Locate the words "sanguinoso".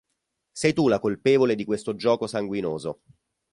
2.25-3.01